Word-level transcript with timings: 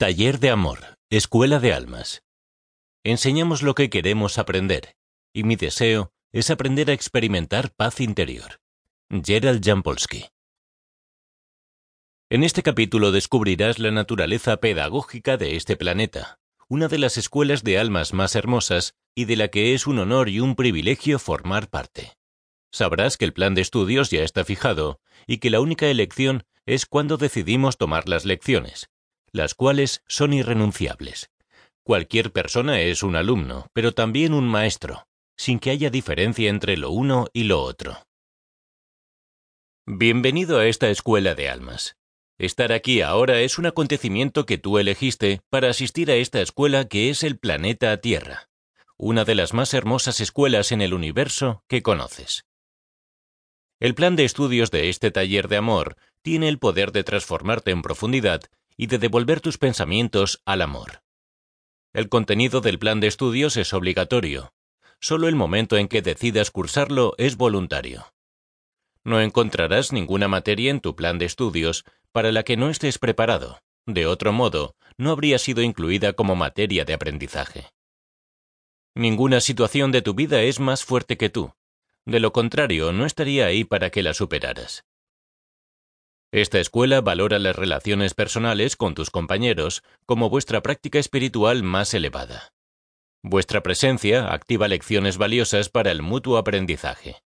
Taller 0.00 0.38
de 0.38 0.48
Amor, 0.48 0.96
Escuela 1.10 1.60
de 1.60 1.74
Almas. 1.74 2.22
Enseñamos 3.04 3.62
lo 3.62 3.74
que 3.74 3.90
queremos 3.90 4.38
aprender, 4.38 4.96
y 5.34 5.44
mi 5.44 5.56
deseo 5.56 6.10
es 6.32 6.48
aprender 6.48 6.88
a 6.88 6.94
experimentar 6.94 7.74
paz 7.76 8.00
interior. 8.00 8.62
Gerald 9.10 9.62
Jampolsky. 9.62 10.24
En 12.30 12.44
este 12.44 12.62
capítulo 12.62 13.12
descubrirás 13.12 13.78
la 13.78 13.90
naturaleza 13.90 14.56
pedagógica 14.56 15.36
de 15.36 15.56
este 15.56 15.76
planeta, 15.76 16.38
una 16.66 16.88
de 16.88 16.96
las 16.96 17.18
escuelas 17.18 17.62
de 17.62 17.78
almas 17.78 18.14
más 18.14 18.34
hermosas 18.36 18.94
y 19.14 19.26
de 19.26 19.36
la 19.36 19.48
que 19.48 19.74
es 19.74 19.86
un 19.86 19.98
honor 19.98 20.30
y 20.30 20.40
un 20.40 20.56
privilegio 20.56 21.18
formar 21.18 21.68
parte. 21.68 22.14
Sabrás 22.72 23.18
que 23.18 23.26
el 23.26 23.34
plan 23.34 23.54
de 23.54 23.60
estudios 23.60 24.08
ya 24.08 24.22
está 24.22 24.46
fijado 24.46 24.98
y 25.26 25.40
que 25.40 25.50
la 25.50 25.60
única 25.60 25.88
elección 25.88 26.44
es 26.64 26.86
cuando 26.86 27.18
decidimos 27.18 27.76
tomar 27.76 28.08
las 28.08 28.24
lecciones, 28.24 28.89
las 29.32 29.54
cuales 29.54 30.02
son 30.06 30.32
irrenunciables. 30.32 31.30
Cualquier 31.82 32.32
persona 32.32 32.80
es 32.80 33.02
un 33.02 33.16
alumno, 33.16 33.68
pero 33.72 33.92
también 33.92 34.34
un 34.34 34.48
maestro, 34.48 35.06
sin 35.36 35.58
que 35.58 35.70
haya 35.70 35.90
diferencia 35.90 36.50
entre 36.50 36.76
lo 36.76 36.90
uno 36.90 37.28
y 37.32 37.44
lo 37.44 37.62
otro. 37.62 38.06
Bienvenido 39.86 40.58
a 40.58 40.66
esta 40.66 40.90
escuela 40.90 41.34
de 41.34 41.48
almas. 41.48 41.96
Estar 42.38 42.72
aquí 42.72 43.02
ahora 43.02 43.40
es 43.40 43.58
un 43.58 43.66
acontecimiento 43.66 44.46
que 44.46 44.58
tú 44.58 44.78
elegiste 44.78 45.40
para 45.50 45.70
asistir 45.70 46.10
a 46.10 46.14
esta 46.14 46.40
escuela 46.40 46.86
que 46.86 47.10
es 47.10 47.22
el 47.22 47.38
planeta 47.38 47.96
Tierra, 48.00 48.48
una 48.96 49.24
de 49.24 49.34
las 49.34 49.52
más 49.52 49.74
hermosas 49.74 50.20
escuelas 50.20 50.72
en 50.72 50.80
el 50.80 50.94
universo 50.94 51.64
que 51.68 51.82
conoces. 51.82 52.44
El 53.78 53.94
plan 53.94 54.14
de 54.14 54.24
estudios 54.24 54.70
de 54.70 54.90
este 54.90 55.10
taller 55.10 55.48
de 55.48 55.56
amor 55.56 55.96
tiene 56.22 56.48
el 56.48 56.58
poder 56.58 56.92
de 56.92 57.02
transformarte 57.02 57.70
en 57.70 57.82
profundidad 57.82 58.42
y 58.80 58.86
de 58.86 58.96
devolver 58.96 59.42
tus 59.42 59.58
pensamientos 59.58 60.40
al 60.46 60.62
amor. 60.62 61.02
El 61.92 62.08
contenido 62.08 62.62
del 62.62 62.78
plan 62.78 62.98
de 62.98 63.08
estudios 63.08 63.58
es 63.58 63.74
obligatorio. 63.74 64.54
Solo 65.00 65.28
el 65.28 65.34
momento 65.34 65.76
en 65.76 65.86
que 65.86 66.00
decidas 66.00 66.50
cursarlo 66.50 67.12
es 67.18 67.36
voluntario. 67.36 68.06
No 69.04 69.20
encontrarás 69.20 69.92
ninguna 69.92 70.28
materia 70.28 70.70
en 70.70 70.80
tu 70.80 70.96
plan 70.96 71.18
de 71.18 71.26
estudios 71.26 71.84
para 72.10 72.32
la 72.32 72.42
que 72.42 72.56
no 72.56 72.70
estés 72.70 72.98
preparado. 72.98 73.60
De 73.84 74.06
otro 74.06 74.32
modo, 74.32 74.76
no 74.96 75.10
habría 75.10 75.38
sido 75.38 75.60
incluida 75.60 76.14
como 76.14 76.34
materia 76.34 76.86
de 76.86 76.94
aprendizaje. 76.94 77.66
Ninguna 78.94 79.42
situación 79.42 79.92
de 79.92 80.00
tu 80.00 80.14
vida 80.14 80.40
es 80.40 80.58
más 80.58 80.84
fuerte 80.84 81.18
que 81.18 81.28
tú. 81.28 81.52
De 82.06 82.18
lo 82.18 82.32
contrario, 82.32 82.94
no 82.94 83.04
estaría 83.04 83.44
ahí 83.44 83.62
para 83.62 83.90
que 83.90 84.02
la 84.02 84.14
superaras. 84.14 84.86
Esta 86.32 86.60
escuela 86.60 87.00
valora 87.00 87.40
las 87.40 87.56
relaciones 87.56 88.14
personales 88.14 88.76
con 88.76 88.94
tus 88.94 89.10
compañeros 89.10 89.82
como 90.06 90.30
vuestra 90.30 90.62
práctica 90.62 91.00
espiritual 91.00 91.64
más 91.64 91.92
elevada. 91.92 92.52
Vuestra 93.22 93.62
presencia 93.62 94.32
activa 94.32 94.68
lecciones 94.68 95.18
valiosas 95.18 95.68
para 95.68 95.90
el 95.90 96.02
mutuo 96.02 96.38
aprendizaje. 96.38 97.16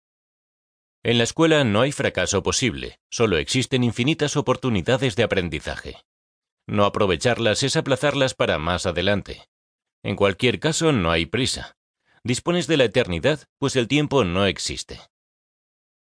En 1.03 1.19
la 1.19 1.25
escuela 1.25 1.65
no 1.65 1.83
hay 1.83 1.93
fracaso 1.93 2.43
posible, 2.43 2.99
solo 3.11 3.37
existen 3.37 3.85
infinitas 3.85 4.39
oportunidades 4.39 5.17
de 5.17 5.23
aprendizaje. 5.23 5.97
No 6.67 6.87
aprovecharlas 6.87 7.63
es 7.63 7.77
aplazarlas 7.77 8.33
para 8.33 8.59
más 8.59 8.87
adelante. 8.87 9.47
En 10.03 10.17
cualquier 10.17 10.61
caso, 10.61 10.93
no 10.93 11.11
hay 11.11 11.27
prisa. 11.27 11.77
Dispones 12.23 12.67
de 12.67 12.79
la 12.79 12.85
eternidad, 12.85 13.45
pues 13.59 13.77
el 13.77 13.87
tiempo 13.87 14.25
no 14.25 14.47
existe. 14.47 14.99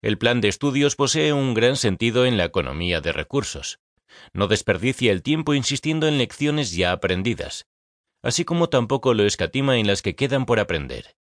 El 0.01 0.17
plan 0.17 0.39
de 0.39 0.47
estudios 0.47 0.95
posee 0.95 1.33
un 1.33 1.53
gran 1.53 1.75
sentido 1.75 2.25
en 2.25 2.37
la 2.37 2.45
economía 2.45 3.01
de 3.01 3.11
recursos. 3.11 3.79
No 4.33 4.47
desperdicia 4.47 5.11
el 5.11 5.21
tiempo 5.21 5.53
insistiendo 5.53 6.07
en 6.07 6.17
lecciones 6.17 6.71
ya 6.71 6.91
aprendidas, 6.91 7.67
así 8.21 8.45
como 8.45 8.69
tampoco 8.69 9.13
lo 9.13 9.25
escatima 9.25 9.77
en 9.77 9.87
las 9.87 10.01
que 10.01 10.15
quedan 10.15 10.45
por 10.45 10.59
aprender. 10.59 11.15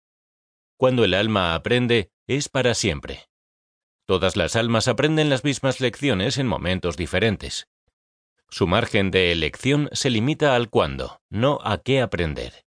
Cuando 0.76 1.04
el 1.04 1.14
alma 1.14 1.54
aprende, 1.54 2.12
es 2.28 2.48
para 2.48 2.74
siempre. 2.74 3.28
Todas 4.06 4.36
las 4.36 4.56
almas 4.56 4.86
aprenden 4.88 5.28
las 5.28 5.44
mismas 5.44 5.80
lecciones 5.80 6.38
en 6.38 6.46
momentos 6.46 6.96
diferentes. 6.96 7.66
Su 8.48 8.66
margen 8.66 9.10
de 9.10 9.32
elección 9.32 9.90
se 9.92 10.08
limita 10.08 10.54
al 10.54 10.70
cuándo, 10.70 11.20
no 11.28 11.58
a 11.62 11.78
qué 11.78 12.00
aprender. 12.00 12.64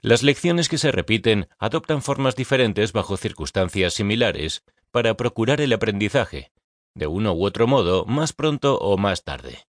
Las 0.00 0.22
lecciones 0.22 0.68
que 0.68 0.78
se 0.78 0.92
repiten 0.92 1.48
adoptan 1.58 2.02
formas 2.02 2.36
diferentes 2.36 2.92
bajo 2.92 3.16
circunstancias 3.16 3.94
similares 3.94 4.64
para 4.92 5.16
procurar 5.16 5.60
el 5.60 5.72
aprendizaje, 5.72 6.52
de 6.94 7.08
uno 7.08 7.32
u 7.32 7.44
otro 7.44 7.66
modo, 7.66 8.04
más 8.04 8.32
pronto 8.32 8.78
o 8.78 8.96
más 8.96 9.24
tarde. 9.24 9.66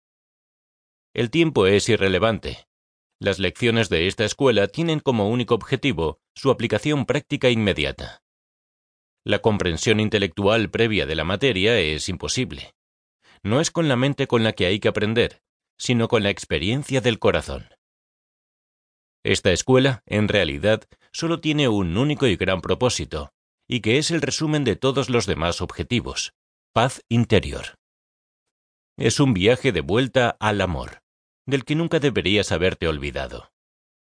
El 1.13 1.29
tiempo 1.29 1.65
es 1.65 1.87
irrelevante. 1.87 2.67
Las 3.19 3.39
lecciones 3.39 3.89
de 3.89 4.07
esta 4.07 4.25
escuela 4.25 4.67
tienen 4.67 4.99
como 4.99 5.29
único 5.29 5.55
objetivo 5.55 6.19
su 6.35 6.51
aplicación 6.51 7.05
práctica 7.05 7.49
inmediata. 7.49 8.21
La 9.23 9.39
comprensión 9.39 9.99
intelectual 9.99 10.69
previa 10.69 11.05
de 11.05 11.15
la 11.15 11.23
materia 11.23 11.79
es 11.79 12.09
imposible. 12.09 12.75
No 13.43 13.61
es 13.61 13.71
con 13.71 13.87
la 13.87 13.95
mente 13.95 14.27
con 14.27 14.43
la 14.43 14.53
que 14.53 14.65
hay 14.65 14.79
que 14.79 14.89
aprender, 14.89 15.41
sino 15.77 16.07
con 16.07 16.23
la 16.23 16.29
experiencia 16.29 17.01
del 17.01 17.17
corazón. 17.17 17.76
Esta 19.27 19.51
escuela, 19.51 20.03
en 20.05 20.29
realidad, 20.29 20.85
solo 21.11 21.41
tiene 21.41 21.67
un 21.67 21.97
único 21.97 22.27
y 22.27 22.37
gran 22.37 22.61
propósito, 22.61 23.33
y 23.67 23.81
que 23.81 23.97
es 23.97 24.09
el 24.09 24.21
resumen 24.21 24.63
de 24.63 24.77
todos 24.77 25.09
los 25.09 25.25
demás 25.25 25.59
objetivos, 25.59 26.31
paz 26.71 27.03
interior. 27.09 27.75
Es 28.97 29.19
un 29.19 29.33
viaje 29.33 29.73
de 29.73 29.81
vuelta 29.81 30.37
al 30.39 30.61
amor, 30.61 31.01
del 31.45 31.65
que 31.65 31.75
nunca 31.75 31.99
deberías 31.99 32.53
haberte 32.53 32.87
olvidado. 32.87 33.51